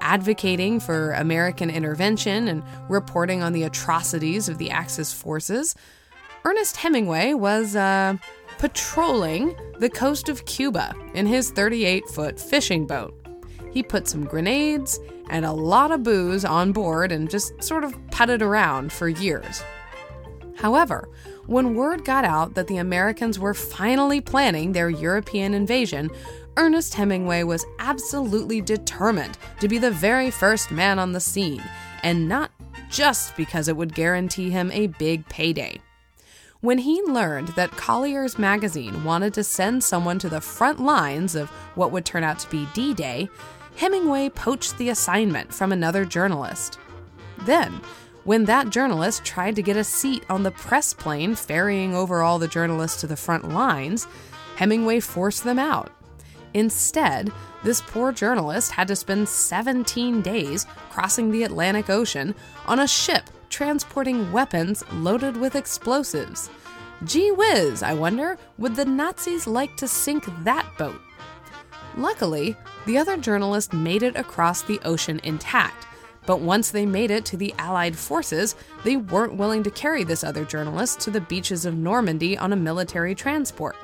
advocating 0.00 0.78
for 0.78 1.12
American 1.12 1.70
intervention 1.70 2.48
and 2.48 2.62
reporting 2.88 3.42
on 3.42 3.52
the 3.54 3.62
atrocities 3.62 4.48
of 4.48 4.58
the 4.58 4.70
Axis 4.70 5.12
forces, 5.12 5.74
Ernest 6.44 6.76
Hemingway 6.76 7.32
was 7.32 7.74
uh, 7.74 8.16
patrolling 8.58 9.56
the 9.78 9.90
coast 9.90 10.28
of 10.28 10.44
Cuba 10.44 10.94
in 11.14 11.26
his 11.26 11.50
38 11.50 12.06
foot 12.08 12.38
fishing 12.38 12.86
boat. 12.86 13.15
He 13.76 13.82
put 13.82 14.08
some 14.08 14.24
grenades 14.24 14.98
and 15.28 15.44
a 15.44 15.52
lot 15.52 15.90
of 15.92 16.02
booze 16.02 16.46
on 16.46 16.72
board 16.72 17.12
and 17.12 17.28
just 17.28 17.62
sort 17.62 17.84
of 17.84 17.94
putted 18.10 18.40
around 18.40 18.90
for 18.90 19.06
years. 19.06 19.62
However, 20.56 21.10
when 21.44 21.74
word 21.74 22.02
got 22.02 22.24
out 22.24 22.54
that 22.54 22.68
the 22.68 22.78
Americans 22.78 23.38
were 23.38 23.52
finally 23.52 24.22
planning 24.22 24.72
their 24.72 24.88
European 24.88 25.52
invasion, 25.52 26.08
Ernest 26.56 26.94
Hemingway 26.94 27.42
was 27.42 27.66
absolutely 27.78 28.62
determined 28.62 29.36
to 29.60 29.68
be 29.68 29.76
the 29.76 29.90
very 29.90 30.30
first 30.30 30.70
man 30.70 30.98
on 30.98 31.12
the 31.12 31.20
scene, 31.20 31.62
and 32.02 32.26
not 32.26 32.52
just 32.88 33.36
because 33.36 33.68
it 33.68 33.76
would 33.76 33.94
guarantee 33.94 34.48
him 34.48 34.70
a 34.72 34.86
big 34.86 35.28
payday. 35.28 35.78
When 36.62 36.78
he 36.78 37.02
learned 37.02 37.48
that 37.48 37.70
Collier's 37.72 38.38
magazine 38.38 39.04
wanted 39.04 39.34
to 39.34 39.44
send 39.44 39.84
someone 39.84 40.18
to 40.20 40.30
the 40.30 40.40
front 40.40 40.80
lines 40.80 41.34
of 41.34 41.50
what 41.74 41.92
would 41.92 42.06
turn 42.06 42.24
out 42.24 42.38
to 42.38 42.50
be 42.50 42.66
D 42.72 42.94
Day, 42.94 43.28
Hemingway 43.76 44.30
poached 44.30 44.78
the 44.78 44.88
assignment 44.88 45.52
from 45.52 45.70
another 45.70 46.04
journalist. 46.04 46.78
Then, 47.42 47.80
when 48.24 48.46
that 48.46 48.70
journalist 48.70 49.24
tried 49.24 49.54
to 49.56 49.62
get 49.62 49.76
a 49.76 49.84
seat 49.84 50.24
on 50.28 50.42
the 50.42 50.50
press 50.50 50.92
plane 50.92 51.34
ferrying 51.34 51.94
over 51.94 52.22
all 52.22 52.38
the 52.38 52.48
journalists 52.48 53.00
to 53.02 53.06
the 53.06 53.16
front 53.16 53.50
lines, 53.50 54.08
Hemingway 54.56 55.00
forced 55.00 55.44
them 55.44 55.58
out. 55.58 55.92
Instead, 56.54 57.30
this 57.62 57.82
poor 57.82 58.12
journalist 58.12 58.72
had 58.72 58.88
to 58.88 58.96
spend 58.96 59.28
17 59.28 60.22
days 60.22 60.66
crossing 60.90 61.30
the 61.30 61.42
Atlantic 61.42 61.90
Ocean 61.90 62.34
on 62.66 62.80
a 62.80 62.88
ship 62.88 63.28
transporting 63.50 64.32
weapons 64.32 64.82
loaded 64.92 65.36
with 65.36 65.54
explosives. 65.54 66.50
Gee 67.04 67.30
whiz, 67.30 67.82
I 67.82 67.92
wonder, 67.92 68.38
would 68.58 68.74
the 68.74 68.84
Nazis 68.86 69.46
like 69.46 69.76
to 69.76 69.86
sink 69.86 70.24
that 70.44 70.66
boat? 70.78 71.00
Luckily, 71.96 72.56
the 72.84 72.98
other 72.98 73.16
journalist 73.16 73.72
made 73.72 74.02
it 74.02 74.16
across 74.16 74.62
the 74.62 74.80
ocean 74.84 75.20
intact, 75.24 75.86
but 76.26 76.40
once 76.40 76.70
they 76.70 76.84
made 76.84 77.10
it 77.10 77.24
to 77.26 77.36
the 77.36 77.54
Allied 77.58 77.96
forces, 77.96 78.54
they 78.84 78.96
weren't 78.96 79.36
willing 79.36 79.62
to 79.62 79.70
carry 79.70 80.04
this 80.04 80.22
other 80.22 80.44
journalist 80.44 81.00
to 81.00 81.10
the 81.10 81.20
beaches 81.20 81.64
of 81.64 81.74
Normandy 81.74 82.36
on 82.36 82.52
a 82.52 82.56
military 82.56 83.14
transport. 83.14 83.76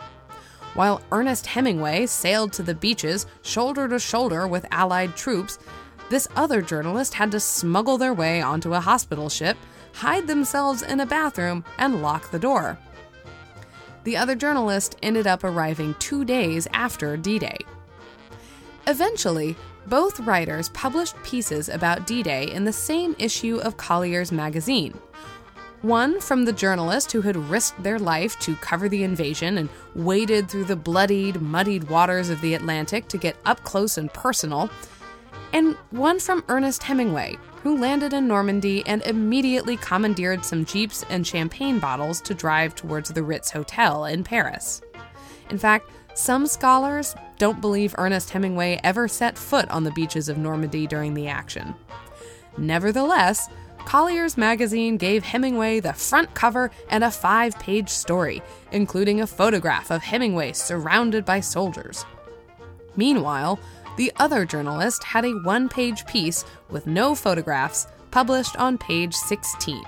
While 0.74 1.02
Ernest 1.10 1.46
Hemingway 1.46 2.06
sailed 2.06 2.52
to 2.54 2.62
the 2.62 2.74
beaches 2.74 3.26
shoulder 3.42 3.88
to 3.88 3.98
shoulder 3.98 4.46
with 4.46 4.66
Allied 4.70 5.16
troops, 5.16 5.58
this 6.10 6.28
other 6.36 6.60
journalist 6.60 7.14
had 7.14 7.30
to 7.32 7.40
smuggle 7.40 7.96
their 7.96 8.12
way 8.12 8.42
onto 8.42 8.74
a 8.74 8.80
hospital 8.80 9.28
ship, 9.28 9.56
hide 9.94 10.26
themselves 10.26 10.82
in 10.82 11.00
a 11.00 11.06
bathroom, 11.06 11.64
and 11.78 12.02
lock 12.02 12.30
the 12.30 12.38
door. 12.38 12.78
The 14.04 14.16
other 14.16 14.34
journalist 14.34 14.96
ended 15.02 15.26
up 15.26 15.44
arriving 15.44 15.94
two 15.98 16.24
days 16.24 16.66
after 16.72 17.16
D 17.16 17.38
Day. 17.38 17.58
Eventually, 18.86 19.56
both 19.86 20.20
writers 20.20 20.68
published 20.70 21.20
pieces 21.22 21.68
about 21.68 22.06
D 22.06 22.22
Day 22.22 22.50
in 22.50 22.64
the 22.64 22.72
same 22.72 23.14
issue 23.18 23.58
of 23.58 23.76
Collier's 23.76 24.32
magazine. 24.32 24.98
One 25.82 26.20
from 26.20 26.44
the 26.44 26.52
journalist 26.52 27.10
who 27.10 27.22
had 27.22 27.36
risked 27.36 27.82
their 27.82 27.98
life 27.98 28.38
to 28.40 28.54
cover 28.56 28.88
the 28.88 29.02
invasion 29.02 29.58
and 29.58 29.68
waded 29.94 30.48
through 30.48 30.64
the 30.64 30.76
bloodied, 30.76 31.40
muddied 31.40 31.90
waters 31.90 32.28
of 32.28 32.40
the 32.40 32.54
Atlantic 32.54 33.08
to 33.08 33.18
get 33.18 33.36
up 33.44 33.62
close 33.64 33.98
and 33.98 34.12
personal, 34.12 34.70
and 35.52 35.76
one 35.90 36.18
from 36.20 36.44
Ernest 36.48 36.84
Hemingway, 36.84 37.36
who 37.62 37.78
landed 37.78 38.12
in 38.12 38.28
Normandy 38.28 38.84
and 38.86 39.02
immediately 39.02 39.76
commandeered 39.76 40.44
some 40.44 40.64
jeeps 40.64 41.04
and 41.10 41.26
champagne 41.26 41.78
bottles 41.78 42.20
to 42.22 42.34
drive 42.34 42.74
towards 42.74 43.10
the 43.10 43.22
Ritz 43.22 43.50
Hotel 43.50 44.04
in 44.06 44.24
Paris. 44.24 44.82
In 45.50 45.58
fact, 45.58 45.90
some 46.14 46.46
scholars 46.46 47.14
don't 47.42 47.60
believe 47.60 47.92
Ernest 47.98 48.30
Hemingway 48.30 48.78
ever 48.84 49.08
set 49.08 49.36
foot 49.36 49.68
on 49.68 49.82
the 49.82 49.90
beaches 49.90 50.28
of 50.28 50.38
Normandy 50.38 50.86
during 50.86 51.14
the 51.14 51.26
action. 51.26 51.74
Nevertheless, 52.56 53.48
Collier's 53.78 54.36
magazine 54.36 54.96
gave 54.96 55.24
Hemingway 55.24 55.80
the 55.80 55.92
front 55.92 56.32
cover 56.34 56.70
and 56.88 57.02
a 57.02 57.10
five 57.10 57.58
page 57.58 57.88
story, 57.88 58.42
including 58.70 59.20
a 59.20 59.26
photograph 59.26 59.90
of 59.90 60.04
Hemingway 60.04 60.52
surrounded 60.52 61.24
by 61.24 61.40
soldiers. 61.40 62.06
Meanwhile, 62.94 63.58
the 63.96 64.12
other 64.18 64.44
journalist 64.44 65.02
had 65.02 65.24
a 65.24 65.40
one 65.42 65.68
page 65.68 66.06
piece 66.06 66.44
with 66.70 66.86
no 66.86 67.12
photographs 67.12 67.88
published 68.12 68.54
on 68.54 68.78
page 68.78 69.14
16. 69.14 69.82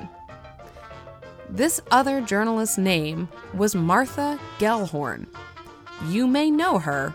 This 1.48 1.80
other 1.92 2.20
journalist's 2.20 2.78
name 2.78 3.28
was 3.52 3.76
Martha 3.76 4.40
Gellhorn. 4.58 5.28
You 6.08 6.26
may 6.26 6.50
know 6.50 6.80
her 6.80 7.14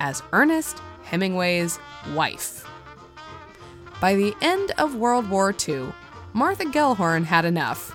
as 0.00 0.22
Ernest 0.32 0.80
Hemingway's 1.04 1.78
wife. 2.14 2.66
By 4.00 4.14
the 4.14 4.34
end 4.40 4.72
of 4.78 4.96
World 4.96 5.28
War 5.28 5.54
II, 5.68 5.92
Martha 6.32 6.64
Gellhorn 6.64 7.24
had 7.24 7.44
enough. 7.44 7.94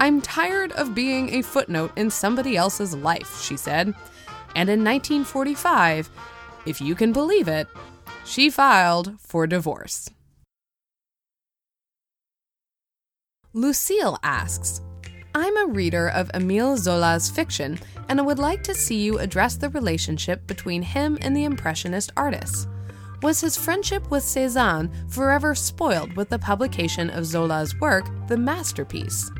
I'm 0.00 0.20
tired 0.20 0.72
of 0.72 0.94
being 0.94 1.34
a 1.34 1.42
footnote 1.42 1.92
in 1.96 2.10
somebody 2.10 2.56
else's 2.56 2.94
life, 2.94 3.40
she 3.40 3.56
said. 3.56 3.88
And 4.56 4.68
in 4.68 4.82
1945, 4.82 6.10
if 6.66 6.80
you 6.80 6.94
can 6.94 7.12
believe 7.12 7.48
it, 7.48 7.68
she 8.24 8.50
filed 8.50 9.20
for 9.20 9.46
divorce. 9.46 10.08
Lucille 13.52 14.18
asks, 14.22 14.80
I'm 15.34 15.56
a 15.56 15.72
reader 15.72 16.08
of 16.08 16.30
Emile 16.34 16.76
Zola's 16.76 17.30
fiction, 17.30 17.78
and 18.10 18.20
I 18.20 18.22
would 18.22 18.38
like 18.38 18.62
to 18.64 18.74
see 18.74 19.00
you 19.00 19.18
address 19.18 19.56
the 19.56 19.70
relationship 19.70 20.46
between 20.46 20.82
him 20.82 21.16
and 21.22 21.34
the 21.34 21.44
Impressionist 21.44 22.12
artists. 22.18 22.66
Was 23.22 23.40
his 23.40 23.56
friendship 23.56 24.10
with 24.10 24.24
Cezanne 24.24 24.90
forever 25.08 25.54
spoiled 25.54 26.16
with 26.16 26.28
the 26.28 26.38
publication 26.38 27.08
of 27.08 27.24
Zola's 27.24 27.74
work, 27.80 28.04
The 28.28 28.36
Masterpiece? 28.36 29.30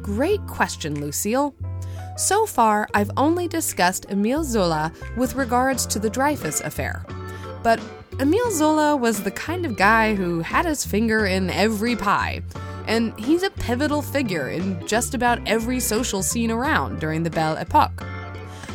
Great 0.00 0.46
question, 0.46 0.98
Lucille. 1.02 1.54
So 2.16 2.46
far, 2.46 2.88
I've 2.94 3.10
only 3.18 3.46
discussed 3.46 4.06
Emile 4.08 4.42
Zola 4.42 4.90
with 5.18 5.34
regards 5.34 5.84
to 5.86 5.98
the 5.98 6.08
Dreyfus 6.08 6.62
affair. 6.62 7.04
But 7.62 7.78
Emile 8.20 8.50
Zola 8.52 8.96
was 8.96 9.22
the 9.22 9.30
kind 9.32 9.66
of 9.66 9.76
guy 9.76 10.14
who 10.14 10.40
had 10.40 10.64
his 10.64 10.86
finger 10.86 11.26
in 11.26 11.50
every 11.50 11.94
pie, 11.94 12.42
and 12.88 13.18
he's 13.20 13.42
a 13.42 13.50
pivotal 13.50 14.00
figure 14.02 14.48
in 14.48 14.84
just 14.86 15.14
about 15.14 15.46
every 15.46 15.78
social 15.78 16.22
scene 16.22 16.50
around 16.50 16.98
during 16.98 17.22
the 17.22 17.30
Belle 17.30 17.58
Epoque. 17.58 18.02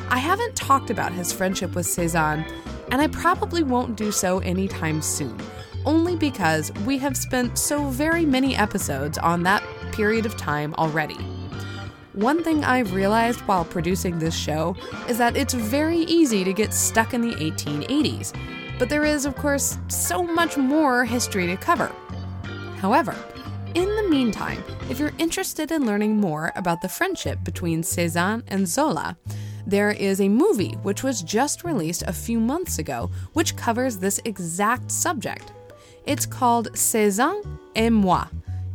I 0.09 0.19
haven't 0.19 0.55
talked 0.55 0.91
about 0.91 1.11
his 1.11 1.33
friendship 1.33 1.73
with 1.73 1.87
Cezanne, 1.87 2.45
and 2.91 3.01
I 3.01 3.07
probably 3.07 3.63
won't 3.63 3.97
do 3.97 4.11
so 4.11 4.37
anytime 4.39 5.01
soon, 5.01 5.35
only 5.83 6.15
because 6.15 6.71
we 6.85 6.99
have 6.99 7.17
spent 7.17 7.57
so 7.57 7.89
very 7.89 8.23
many 8.23 8.55
episodes 8.55 9.17
on 9.17 9.41
that 9.43 9.63
period 9.91 10.27
of 10.27 10.37
time 10.37 10.75
already. 10.75 11.17
One 12.13 12.43
thing 12.43 12.63
I've 12.63 12.93
realized 12.93 13.39
while 13.41 13.65
producing 13.65 14.19
this 14.19 14.35
show 14.35 14.75
is 15.09 15.17
that 15.17 15.35
it's 15.35 15.55
very 15.55 15.97
easy 15.97 16.43
to 16.43 16.53
get 16.53 16.71
stuck 16.71 17.15
in 17.15 17.21
the 17.21 17.33
1880s, 17.33 18.33
but 18.77 18.89
there 18.89 19.03
is, 19.05 19.25
of 19.25 19.35
course, 19.35 19.79
so 19.87 20.21
much 20.21 20.55
more 20.55 21.03
history 21.03 21.47
to 21.47 21.57
cover. 21.57 21.91
However, 22.77 23.15
in 23.75 23.95
the 23.95 24.09
meantime, 24.09 24.63
if 24.89 24.99
you're 24.99 25.13
interested 25.17 25.71
in 25.71 25.85
learning 25.85 26.17
more 26.17 26.51
about 26.55 26.81
the 26.81 26.89
friendship 26.89 27.43
between 27.43 27.81
Cezanne 27.81 28.43
and 28.47 28.67
Zola, 28.67 29.17
there 29.65 29.91
is 29.91 30.21
a 30.21 30.29
movie 30.29 30.73
which 30.83 31.03
was 31.03 31.23
just 31.23 31.63
released 31.63 32.03
a 32.03 32.13
few 32.13 32.39
months 32.39 32.77
ago 32.77 33.09
which 33.33 33.55
covers 33.55 33.97
this 33.97 34.19
exact 34.25 34.91
subject. 34.91 35.53
It's 36.05 36.25
called 36.25 36.77
Cezanne 36.77 37.59
et 37.75 37.89
moi. 37.89 38.25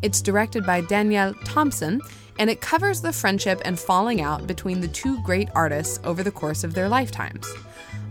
It's 0.02 0.22
directed 0.22 0.66
by 0.66 0.82
Danièle 0.82 1.36
Thompson 1.44 2.00
and 2.38 2.48
it 2.50 2.60
covers 2.60 3.00
the 3.00 3.12
friendship 3.12 3.60
and 3.64 3.78
falling 3.78 4.20
out 4.20 4.46
between 4.46 4.80
the 4.80 4.88
two 4.88 5.22
great 5.22 5.48
artists 5.54 6.00
over 6.04 6.22
the 6.22 6.30
course 6.30 6.64
of 6.64 6.74
their 6.74 6.88
lifetimes. 6.88 7.46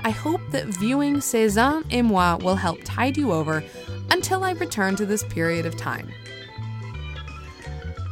I 0.03 0.11
hope 0.11 0.41
that 0.51 0.67
viewing 0.67 1.19
Cezanne 1.19 1.85
et 1.91 2.03
moi 2.03 2.37
will 2.37 2.55
help 2.55 2.79
tide 2.83 3.17
you 3.17 3.31
over 3.31 3.63
until 4.11 4.43
I 4.43 4.51
return 4.51 4.95
to 4.97 5.05
this 5.05 5.23
period 5.23 5.65
of 5.65 5.75
time. 5.75 6.09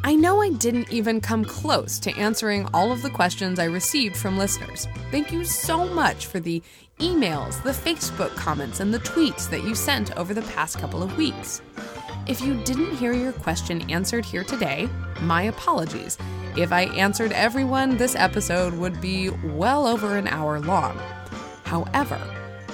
I 0.05 0.13
know 0.13 0.39
I 0.39 0.51
didn't 0.51 0.93
even 0.93 1.19
come 1.19 1.43
close 1.43 1.97
to 1.97 2.15
answering 2.15 2.69
all 2.75 2.91
of 2.91 3.01
the 3.01 3.09
questions 3.09 3.57
I 3.57 3.63
received 3.63 4.15
from 4.15 4.37
listeners. 4.37 4.87
Thank 5.09 5.31
you 5.31 5.43
so 5.43 5.87
much 5.95 6.27
for 6.27 6.39
the 6.39 6.61
emails, 6.99 7.59
the 7.63 7.71
Facebook 7.71 8.29
comments, 8.35 8.81
and 8.81 8.93
the 8.93 8.99
tweets 8.99 9.49
that 9.49 9.63
you 9.63 9.73
sent 9.73 10.15
over 10.15 10.35
the 10.35 10.43
past 10.43 10.77
couple 10.77 11.01
of 11.01 11.17
weeks. 11.17 11.63
If 12.27 12.39
you 12.39 12.53
didn't 12.65 12.97
hear 12.97 13.13
your 13.13 13.31
question 13.31 13.89
answered 13.89 14.25
here 14.25 14.43
today, 14.43 14.87
my 15.21 15.41
apologies. 15.41 16.19
If 16.55 16.71
I 16.71 16.83
answered 16.83 17.31
everyone, 17.31 17.97
this 17.97 18.13
episode 18.15 18.75
would 18.75 19.01
be 19.01 19.31
well 19.31 19.87
over 19.87 20.19
an 20.19 20.27
hour 20.27 20.59
long. 20.59 20.99
However, 21.63 22.21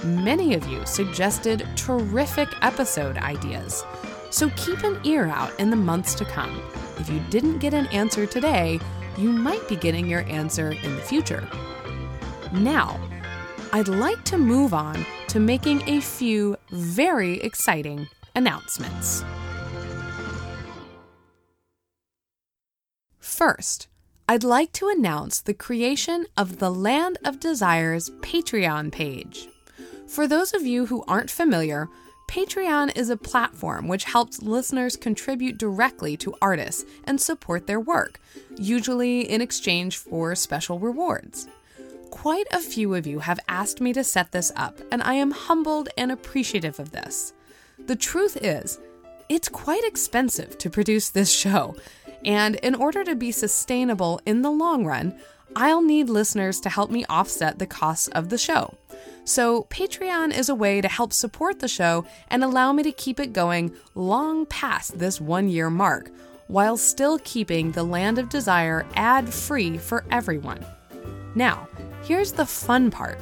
many 0.03 0.53
of 0.53 0.67
you 0.67 0.85
suggested 0.85 1.65
terrific 1.77 2.49
episode 2.61 3.17
ideas, 3.19 3.85
so 4.31 4.49
keep 4.57 4.83
an 4.83 4.99
ear 5.05 5.27
out 5.27 5.57
in 5.61 5.69
the 5.69 5.77
months 5.77 6.13
to 6.15 6.25
come. 6.25 6.61
If 7.01 7.09
you 7.09 7.19
didn't 7.31 7.57
get 7.57 7.73
an 7.73 7.87
answer 7.87 8.27
today, 8.27 8.79
you 9.17 9.31
might 9.31 9.67
be 9.67 9.75
getting 9.75 10.07
your 10.07 10.21
answer 10.29 10.69
in 10.69 10.95
the 10.95 11.01
future. 11.01 11.49
Now, 12.53 12.99
I'd 13.73 13.87
like 13.87 14.23
to 14.25 14.37
move 14.37 14.71
on 14.71 15.03
to 15.29 15.39
making 15.39 15.81
a 15.89 15.99
few 15.99 16.57
very 16.69 17.41
exciting 17.41 18.07
announcements. 18.35 19.25
First, 23.17 23.87
I'd 24.29 24.43
like 24.43 24.71
to 24.73 24.87
announce 24.87 25.41
the 25.41 25.55
creation 25.55 26.27
of 26.37 26.59
the 26.59 26.69
Land 26.69 27.17
of 27.25 27.39
Desires 27.39 28.11
Patreon 28.21 28.91
page. 28.91 29.47
For 30.07 30.27
those 30.27 30.53
of 30.53 30.67
you 30.67 30.85
who 30.85 31.03
aren't 31.07 31.31
familiar, 31.31 31.89
Patreon 32.31 32.95
is 32.97 33.09
a 33.09 33.17
platform 33.17 33.89
which 33.89 34.05
helps 34.05 34.41
listeners 34.41 34.95
contribute 34.95 35.57
directly 35.57 36.15
to 36.15 36.33
artists 36.41 36.85
and 37.03 37.19
support 37.19 37.67
their 37.67 37.81
work, 37.81 38.21
usually 38.55 39.29
in 39.29 39.41
exchange 39.41 39.97
for 39.97 40.33
special 40.33 40.79
rewards. 40.79 41.49
Quite 42.09 42.47
a 42.49 42.61
few 42.61 42.95
of 42.95 43.05
you 43.05 43.19
have 43.19 43.41
asked 43.49 43.81
me 43.81 43.91
to 43.91 44.05
set 44.05 44.31
this 44.31 44.49
up, 44.55 44.79
and 44.93 45.03
I 45.03 45.15
am 45.15 45.31
humbled 45.31 45.89
and 45.97 46.09
appreciative 46.09 46.79
of 46.79 46.91
this. 46.91 47.33
The 47.87 47.97
truth 47.97 48.37
is, 48.41 48.79
it's 49.27 49.49
quite 49.49 49.83
expensive 49.83 50.57
to 50.59 50.69
produce 50.69 51.09
this 51.09 51.33
show, 51.33 51.75
and 52.23 52.55
in 52.55 52.75
order 52.75 53.03
to 53.03 53.13
be 53.13 53.33
sustainable 53.33 54.21
in 54.25 54.41
the 54.41 54.51
long 54.51 54.85
run, 54.85 55.19
I'll 55.55 55.81
need 55.81 56.09
listeners 56.09 56.59
to 56.61 56.69
help 56.69 56.91
me 56.91 57.05
offset 57.09 57.59
the 57.59 57.67
costs 57.67 58.07
of 58.09 58.29
the 58.29 58.37
show. 58.37 58.73
So, 59.23 59.63
Patreon 59.69 60.35
is 60.35 60.49
a 60.49 60.55
way 60.55 60.81
to 60.81 60.87
help 60.87 61.13
support 61.13 61.59
the 61.59 61.67
show 61.67 62.05
and 62.29 62.43
allow 62.43 62.73
me 62.73 62.83
to 62.83 62.91
keep 62.91 63.19
it 63.19 63.33
going 63.33 63.73
long 63.93 64.45
past 64.47 64.97
this 64.97 65.21
one 65.21 65.47
year 65.47 65.69
mark, 65.69 66.09
while 66.47 66.77
still 66.77 67.19
keeping 67.23 67.71
the 67.71 67.83
Land 67.83 68.17
of 68.17 68.29
Desire 68.29 68.85
ad 68.95 69.31
free 69.31 69.77
for 69.77 70.05
everyone. 70.09 70.65
Now, 71.35 71.67
here's 72.03 72.31
the 72.31 72.45
fun 72.45 72.89
part. 72.89 73.19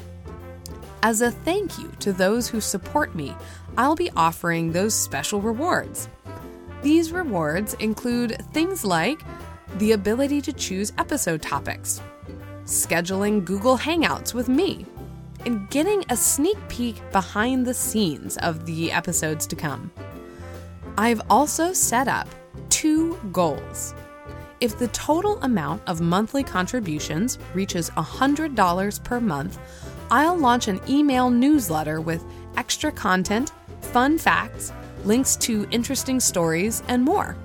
As 1.03 1.21
a 1.21 1.31
thank 1.31 1.77
you 1.77 1.91
to 1.99 2.13
those 2.13 2.47
who 2.47 2.61
support 2.61 3.15
me, 3.15 3.35
I'll 3.77 3.95
be 3.95 4.11
offering 4.15 4.71
those 4.71 4.93
special 4.93 5.41
rewards. 5.41 6.09
These 6.81 7.11
rewards 7.11 7.73
include 7.75 8.43
things 8.53 8.85
like 8.85 9.21
the 9.77 9.91
ability 9.91 10.41
to 10.41 10.53
choose 10.53 10.93
episode 10.97 11.41
topics, 11.41 12.01
scheduling 12.69 13.43
Google 13.43 13.77
Hangouts 13.77 14.33
with 14.33 14.47
me, 14.47 14.85
and 15.45 15.67
getting 15.71 16.03
a 16.09 16.15
sneak 16.15 16.57
peek 16.67 17.01
behind 17.11 17.65
the 17.65 17.73
scenes 17.73 18.37
of 18.37 18.65
the 18.65 18.91
episodes 18.91 19.47
to 19.47 19.55
come. 19.55 19.91
I've 20.97 21.21
also 21.29 21.73
set 21.73 22.07
up 22.07 22.27
two 22.69 23.15
goals. 23.31 23.95
If 24.61 24.77
the 24.77 24.89
total 24.89 25.41
amount 25.41 25.81
of 25.87 25.99
monthly 25.99 26.43
contributions 26.43 27.39
reaches 27.55 27.89
$100 27.91 29.03
per 29.03 29.19
month, 29.19 29.57
I'll 30.11 30.37
launch 30.37 30.67
an 30.67 30.79
email 30.87 31.31
newsletter 31.31 32.01
with 32.01 32.23
extra 32.55 32.91
content, 32.91 33.51
fun 33.81 34.17
facts, 34.17 34.71
links 35.05 35.35
to 35.37 35.67
interesting 35.71 36.19
stories, 36.19 36.83
and 36.87 37.03
more. 37.03 37.35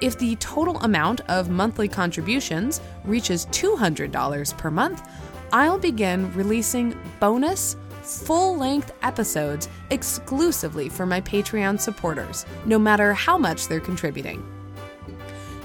If 0.00 0.18
the 0.18 0.36
total 0.36 0.78
amount 0.80 1.20
of 1.28 1.50
monthly 1.50 1.88
contributions 1.88 2.80
reaches 3.04 3.44
$200 3.46 4.58
per 4.58 4.70
month, 4.70 5.08
I'll 5.52 5.78
begin 5.78 6.32
releasing 6.34 6.96
bonus, 7.20 7.76
full 8.02 8.56
length 8.56 8.92
episodes 9.02 9.68
exclusively 9.90 10.88
for 10.88 11.06
my 11.06 11.20
Patreon 11.20 11.80
supporters, 11.80 12.44
no 12.66 12.78
matter 12.78 13.14
how 13.14 13.38
much 13.38 13.68
they're 13.68 13.80
contributing. 13.80 14.44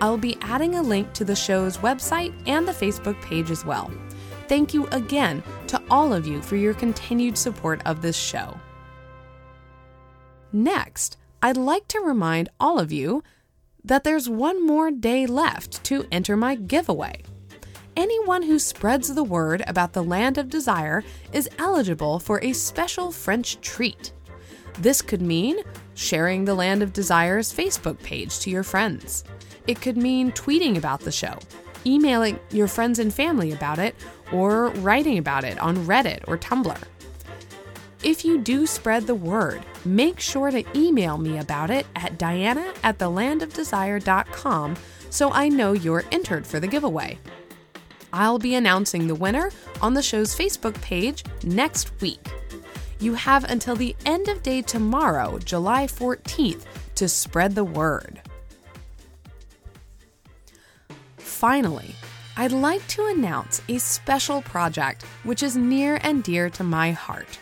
I'll 0.00 0.18
be 0.18 0.36
adding 0.40 0.74
a 0.74 0.82
link 0.82 1.12
to 1.14 1.24
the 1.24 1.36
show's 1.36 1.78
website 1.78 2.34
and 2.46 2.66
the 2.66 2.72
Facebook 2.72 3.20
page 3.22 3.50
as 3.52 3.64
well. 3.64 3.90
Thank 4.48 4.74
you 4.74 4.86
again 4.88 5.42
to 5.68 5.80
all 5.88 6.12
of 6.12 6.26
you 6.26 6.42
for 6.42 6.56
your 6.56 6.74
continued 6.74 7.38
support 7.38 7.80
of 7.86 8.02
this 8.02 8.16
show. 8.16 8.58
Next, 10.52 11.16
I'd 11.40 11.56
like 11.56 11.88
to 11.88 12.00
remind 12.00 12.48
all 12.60 12.78
of 12.78 12.92
you 12.92 13.22
that 13.84 14.04
there's 14.04 14.28
one 14.28 14.66
more 14.66 14.90
day 14.90 15.26
left 15.26 15.82
to 15.84 16.06
enter 16.12 16.36
my 16.36 16.56
giveaway. 16.56 17.22
Anyone 17.96 18.42
who 18.42 18.58
spreads 18.58 19.14
the 19.14 19.22
word 19.22 19.62
about 19.66 19.92
the 19.92 20.02
Land 20.02 20.38
of 20.38 20.48
Desire 20.48 21.04
is 21.32 21.48
eligible 21.58 22.18
for 22.18 22.42
a 22.42 22.54
special 22.54 23.12
French 23.12 23.60
treat. 23.60 24.12
This 24.78 25.02
could 25.02 25.20
mean 25.20 25.58
sharing 25.94 26.46
the 26.46 26.54
Land 26.54 26.82
of 26.82 26.94
Desire's 26.94 27.52
Facebook 27.52 28.02
page 28.02 28.38
to 28.40 28.50
your 28.50 28.62
friends. 28.62 29.24
It 29.66 29.82
could 29.82 29.98
mean 29.98 30.32
tweeting 30.32 30.78
about 30.78 31.00
the 31.00 31.12
show, 31.12 31.38
emailing 31.84 32.40
your 32.50 32.66
friends 32.66 32.98
and 32.98 33.12
family 33.12 33.52
about 33.52 33.78
it, 33.78 33.94
or 34.32 34.68
writing 34.68 35.18
about 35.18 35.44
it 35.44 35.58
on 35.58 35.76
Reddit 35.84 36.20
or 36.26 36.38
Tumblr. 36.38 36.82
If 38.02 38.24
you 38.24 38.38
do 38.38 38.66
spread 38.66 39.06
the 39.06 39.14
word, 39.14 39.62
make 39.84 40.18
sure 40.18 40.50
to 40.50 40.64
email 40.74 41.18
me 41.18 41.38
about 41.38 41.70
it 41.70 41.86
at 41.94 42.18
diana 42.18 42.72
at 42.82 42.98
thelandofdesire.com 42.98 44.76
so 45.10 45.30
I 45.30 45.50
know 45.50 45.72
you're 45.72 46.04
entered 46.10 46.46
for 46.46 46.58
the 46.58 46.66
giveaway. 46.66 47.18
I'll 48.12 48.38
be 48.38 48.54
announcing 48.54 49.06
the 49.06 49.14
winner 49.14 49.50
on 49.80 49.94
the 49.94 50.02
show's 50.02 50.36
Facebook 50.36 50.80
page 50.82 51.24
next 51.44 52.00
week. 52.00 52.28
You 53.00 53.14
have 53.14 53.44
until 53.44 53.74
the 53.74 53.96
end 54.06 54.28
of 54.28 54.42
day 54.42 54.62
tomorrow, 54.62 55.38
July 55.38 55.86
14th, 55.86 56.64
to 56.96 57.08
spread 57.08 57.54
the 57.54 57.64
word. 57.64 58.20
Finally, 61.16 61.94
I'd 62.36 62.52
like 62.52 62.86
to 62.88 63.06
announce 63.06 63.60
a 63.68 63.78
special 63.78 64.42
project 64.42 65.02
which 65.24 65.42
is 65.42 65.56
near 65.56 65.98
and 66.02 66.22
dear 66.22 66.48
to 66.50 66.62
my 66.62 66.92
heart. 66.92 67.38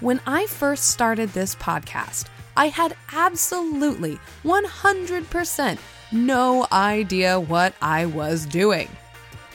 When 0.00 0.20
I 0.26 0.46
first 0.46 0.90
started 0.90 1.30
this 1.30 1.54
podcast, 1.54 2.26
I 2.56 2.68
had 2.68 2.96
absolutely 3.12 4.18
100% 4.44 5.78
no 6.12 6.66
idea 6.70 7.40
what 7.40 7.74
I 7.80 8.06
was 8.06 8.46
doing. 8.46 8.88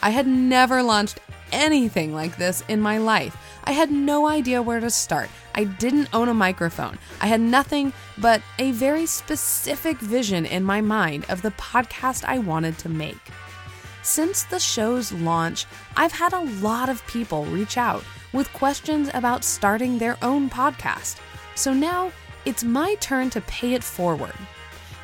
I 0.01 0.09
had 0.09 0.27
never 0.27 0.81
launched 0.81 1.19
anything 1.51 2.13
like 2.13 2.37
this 2.37 2.63
in 2.67 2.81
my 2.81 2.97
life. 2.97 3.37
I 3.63 3.73
had 3.73 3.91
no 3.91 4.27
idea 4.27 4.61
where 4.61 4.79
to 4.79 4.89
start. 4.89 5.29
I 5.53 5.65
didn't 5.65 6.09
own 6.13 6.29
a 6.29 6.33
microphone. 6.33 6.97
I 7.19 7.27
had 7.27 7.41
nothing 7.41 7.93
but 8.17 8.41
a 8.57 8.71
very 8.71 9.05
specific 9.05 9.97
vision 9.97 10.45
in 10.45 10.63
my 10.63 10.81
mind 10.81 11.25
of 11.29 11.41
the 11.41 11.51
podcast 11.51 12.23
I 12.25 12.39
wanted 12.39 12.77
to 12.79 12.89
make. 12.89 13.19
Since 14.01 14.43
the 14.43 14.59
show's 14.59 15.11
launch, 15.11 15.65
I've 15.95 16.11
had 16.11 16.33
a 16.33 16.45
lot 16.61 16.89
of 16.89 17.05
people 17.05 17.45
reach 17.45 17.77
out 17.77 18.03
with 18.33 18.51
questions 18.53 19.11
about 19.13 19.43
starting 19.43 19.97
their 19.97 20.17
own 20.23 20.49
podcast. 20.49 21.19
So 21.55 21.73
now 21.73 22.11
it's 22.45 22.63
my 22.63 22.95
turn 22.95 23.29
to 23.31 23.41
pay 23.41 23.73
it 23.73 23.83
forward. 23.83 24.33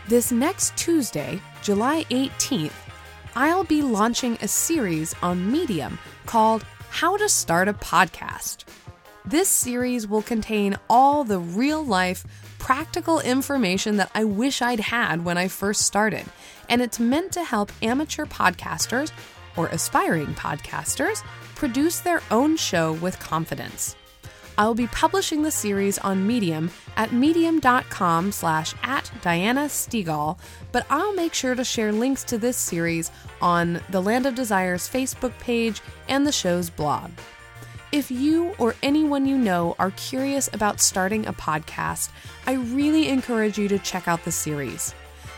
This 0.08 0.32
next 0.32 0.76
Tuesday, 0.76 1.40
July 1.62 2.06
18th, 2.06 2.87
I'll 3.39 3.65
be 3.65 3.84
launching 3.84 4.36
a 4.41 4.47
series 4.47 5.13
on 5.21 5.52
Medium 5.52 6.00
called 6.26 6.65
How 6.89 7.17
to 7.17 7.30
Start 7.30 7.67
a 7.67 7.73
Podcast. 7.73 8.65
This 9.26 9.47
series 9.47 10.08
will 10.08 10.23
contain 10.23 10.76
all 10.89 11.23
the 11.23 11.38
real 11.38 11.86
life, 11.86 12.26
practical 12.58 13.19
information 13.19 13.97
that 13.97 14.10
I 14.15 14.23
wish 14.23 14.63
I'd 14.63 14.80
had 14.80 15.23
when 15.23 15.38
I 15.38 15.50
first 15.50 15.82
started, 15.82 16.26
and 16.67 16.82
it's 16.82 17.00
meant 17.00 17.32
to 17.34 17.43
help 17.43 17.71
amateur 17.84 18.26
podcasters 18.26 19.12
or 19.56 19.67
aspiring 19.67 20.34
podcasters 20.34 21.21
produce 21.54 22.00
their 22.00 22.23
own 22.32 22.58
show 22.58 22.93
with 22.93 23.19
confidence. 23.19 23.95
I'll 24.60 24.74
be 24.74 24.88
publishing 24.88 25.43
the 25.43 25.52
series 25.52 26.00
on 26.00 26.26
Medium 26.26 26.72
at 26.96 27.12
medium.com 27.12 28.32
slash 28.32 28.74
at 28.82 29.12
Diana 29.22 29.65
Stegall, 29.65 30.39
but 30.72 30.86
I'll 30.89 31.13
make 31.13 31.36
sure 31.36 31.54
to 31.54 31.63
share 31.63 31.91
links 31.91 32.24
to 32.24 32.39
this 32.39 32.58
series 32.58 33.12
on 33.39 33.82
the 33.91 34.02
Land 34.02 34.26
of 34.26 34.34
Desires 34.34 34.89
Facebook 34.89 35.38
page 35.39 35.82
and 36.10 36.26
the 36.26 36.32
show's 36.32 36.72
blog. 36.72 37.12
If 37.91 38.10
you 38.10 38.56
or 38.58 38.74
anyone 38.82 39.28
you 39.28 39.38
know 39.38 39.76
are 39.78 39.91
curious 39.91 40.50
about 40.52 40.82
starting 40.82 41.28
a 41.28 41.34
podcast, 41.34 42.10
I 42.48 42.54
really 42.54 43.10
encourage 43.10 43.60
you 43.60 43.67
to 43.67 43.80
check 43.80 44.08
out 44.08 44.26
the 44.26 44.32
series. 44.32 44.96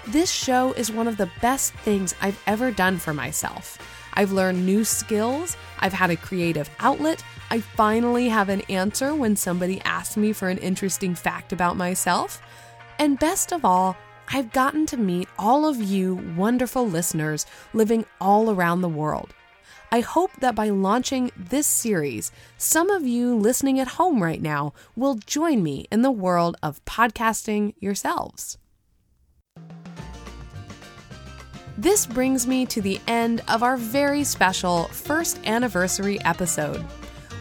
This 0.08 0.32
show 0.32 0.72
is 0.74 0.92
one 0.92 1.10
of 1.10 1.18
the 1.18 1.30
best 1.42 1.74
things 1.74 2.16
I've 2.22 2.42
ever 2.48 2.72
done 2.72 2.98
for 2.98 3.14
myself. 3.14 3.78
I've 4.20 4.34
learned 4.34 4.66
new 4.66 4.84
skills, 4.84 5.56
I've 5.80 5.94
had 5.94 6.10
a 6.10 6.18
creative 6.18 6.70
outlet, 6.80 7.24
I 7.50 7.62
finally 7.62 8.28
have 8.28 8.50
an 8.50 8.64
answer 8.68 9.16
when 9.16 9.38
somebody 9.38 9.80
asks 9.86 10.18
me 10.18 10.34
for 10.34 10.50
an 10.50 10.58
interesting 10.58 11.16
fact 11.16 11.54
about 11.54 11.78
myself. 11.78 12.42
And 13.00 13.18
best 13.18 13.54
of 13.54 13.64
all, 13.64 13.96
I've 14.28 14.52
gotten 14.52 14.86
to 14.88 14.98
meet 14.98 15.30
all 15.40 15.66
of 15.66 15.78
you 15.78 16.16
wonderful 16.36 16.86
listeners 16.86 17.46
living 17.72 18.04
all 18.20 18.52
around 18.52 18.82
the 18.82 18.90
world. 18.90 19.34
I 19.90 20.02
hope 20.02 20.32
that 20.42 20.54
by 20.54 20.68
launching 20.68 21.32
this 21.38 21.66
series, 21.66 22.34
some 22.58 22.90
of 22.90 23.08
you 23.08 23.34
listening 23.38 23.80
at 23.80 23.88
home 23.88 24.22
right 24.22 24.42
now 24.42 24.74
will 24.98 25.16
join 25.16 25.64
me 25.64 25.88
in 25.94 26.02
the 26.02 26.12
world 26.12 26.58
of 26.62 26.84
podcasting 26.84 27.74
yourselves. 27.80 28.58
This 31.80 32.06
brings 32.06 32.46
me 32.46 32.66
to 32.66 32.82
the 32.82 33.00
end 33.08 33.42
of 33.48 33.64
our 33.64 33.78
very 33.78 34.26
special 34.26 34.90
first 34.90 35.40
anniversary 35.48 36.20
episode. 36.26 36.86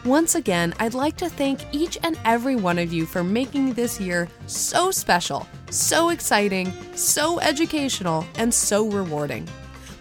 Once 0.04 0.36
again, 0.36 0.72
I'd 0.78 0.94
like 0.94 1.16
to 1.16 1.28
thank 1.28 1.58
each 1.74 1.98
and 2.04 2.16
every 2.24 2.54
one 2.54 2.78
of 2.78 2.92
you 2.92 3.04
for 3.04 3.24
making 3.24 3.72
this 3.72 4.00
year 4.00 4.28
so 4.46 4.92
special, 4.92 5.48
so 5.70 6.10
exciting, 6.10 6.72
so 6.94 7.40
educational, 7.40 8.24
and 8.36 8.54
so 8.54 8.88
rewarding. 8.88 9.48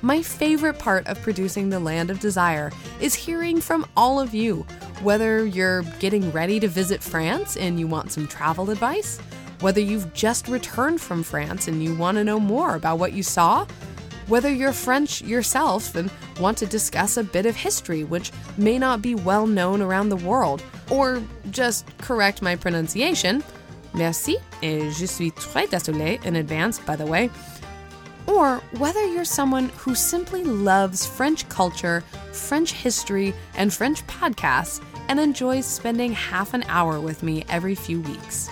My 0.04 0.21
favorite 0.21 0.78
part 0.78 1.08
of 1.08 1.19
producing 1.23 1.71
The 1.71 1.80
Land 1.80 2.12
of 2.12 2.19
Desire 2.19 2.71
is 3.02 3.15
hearing 3.15 3.60
from 3.60 3.88
all 3.97 4.19
of 4.19 4.36
you, 4.36 4.67
whether 5.02 5.47
you're 5.47 5.82
getting 5.97 6.32
ready 6.32 6.60
to 6.60 6.67
visit 6.67 7.02
France 7.02 7.58
and 7.58 7.80
you 7.80 7.88
want 7.88 8.12
some 8.12 8.28
travel 8.28 8.69
advice, 8.69 9.17
whether 9.62 9.82
you've 9.82 10.13
just 10.13 10.47
returned 10.47 11.02
from 11.02 11.23
France 11.23 11.67
and 11.67 11.84
you 11.84 11.95
want 11.95 12.19
to 12.19 12.23
know 12.23 12.39
more 12.39 12.76
about 12.76 13.00
what 13.00 13.13
you 13.13 13.23
saw, 13.23 13.65
whether 14.27 14.51
you're 14.51 14.73
French 14.73 15.21
yourself 15.21 15.95
and 15.95 16.11
want 16.39 16.57
to 16.57 16.65
discuss 16.65 17.17
a 17.17 17.23
bit 17.23 17.45
of 17.45 17.55
history 17.55 18.03
which 18.03 18.31
may 18.57 18.77
not 18.77 19.01
be 19.01 19.15
well 19.15 19.47
known 19.47 19.81
around 19.81 20.09
the 20.09 20.15
world, 20.17 20.61
or 20.89 21.23
just 21.51 21.85
correct 21.97 22.41
my 22.41 22.55
pronunciation. 22.55 23.43
Merci, 23.93 24.37
et 24.61 24.91
je 24.91 25.05
suis 25.05 25.31
très 25.31 25.67
désolé 25.67 26.23
in 26.25 26.35
advance, 26.35 26.79
by 26.79 26.95
the 26.95 27.05
way. 27.05 27.29
Or 28.27 28.57
whether 28.77 29.03
you're 29.05 29.25
someone 29.25 29.69
who 29.77 29.95
simply 29.95 30.43
loves 30.43 31.05
French 31.05 31.47
culture, 31.47 32.03
French 32.33 32.73
history, 32.73 33.33
and 33.55 33.73
French 33.73 34.05
podcasts 34.07 34.81
and 35.07 35.19
enjoys 35.19 35.65
spending 35.65 36.11
half 36.11 36.53
an 36.53 36.63
hour 36.67 36.99
with 36.99 37.23
me 37.23 37.45
every 37.49 37.75
few 37.75 38.01
weeks. 38.01 38.49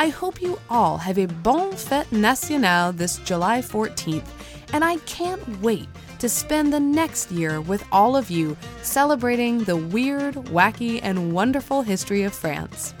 I 0.00 0.08
hope 0.08 0.42
you 0.42 0.58
all 0.68 0.98
have 0.98 1.18
a 1.18 1.26
bon 1.26 1.72
fête 1.72 2.10
nationale 2.12 2.92
this 2.92 3.18
July 3.18 3.60
14th 3.60 4.26
and 4.72 4.84
I 4.84 4.96
can't 4.98 5.60
wait 5.60 5.88
to 6.18 6.28
spend 6.28 6.72
the 6.72 6.80
next 6.80 7.30
year 7.30 7.60
with 7.60 7.84
all 7.92 8.16
of 8.16 8.30
you 8.30 8.56
celebrating 8.82 9.64
the 9.64 9.76
weird, 9.76 10.34
wacky, 10.34 11.00
and 11.02 11.32
wonderful 11.32 11.82
history 11.82 12.24
of 12.24 12.34
France. 12.34 12.94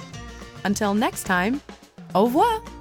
Until 0.64 0.94
next 0.94 1.24
time, 1.24 1.60
au 2.14 2.26
revoir! 2.26 2.77